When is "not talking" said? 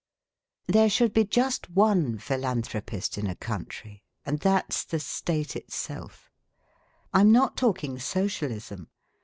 7.31-7.99